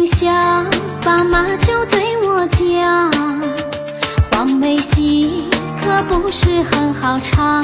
[0.00, 0.26] 从小
[1.04, 3.12] 爸妈就对我讲
[4.32, 5.44] 黄梅戏
[5.78, 7.62] 可不是很好唱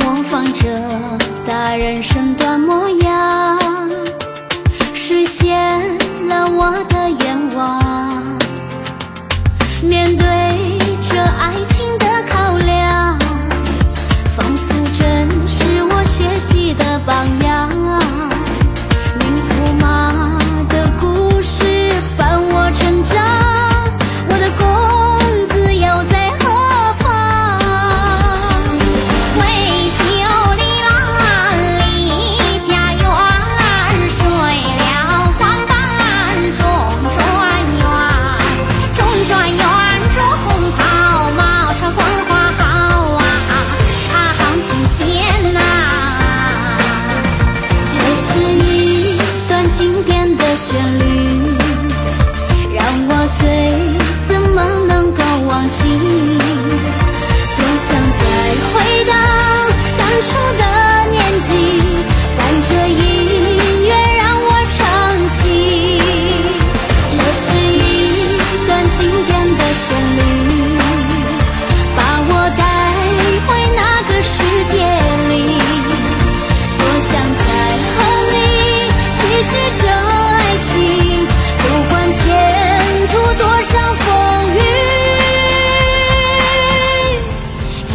[0.00, 0.66] 模仿着
[1.46, 3.58] 大人身段模样
[4.94, 5.54] 实现
[6.26, 8.38] 了我的愿望。
[9.82, 10.26] 面对
[11.06, 12.07] 着爱情的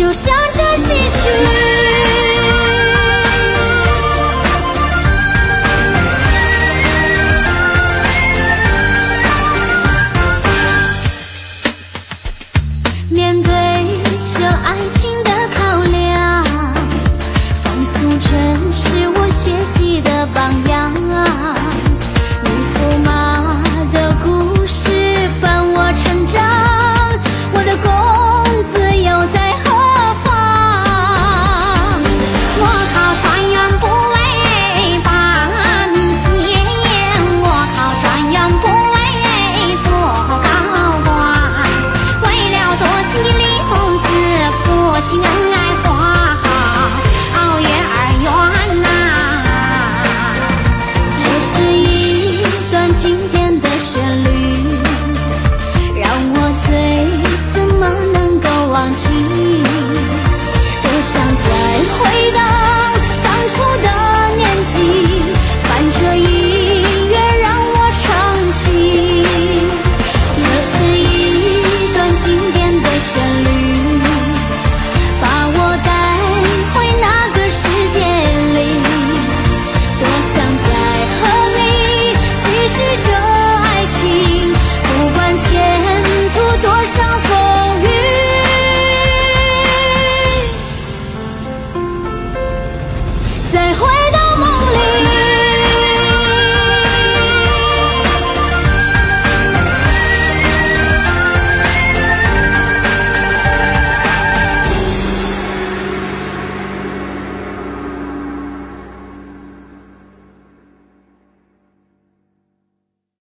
[0.04, 1.63] 就像这戏曲。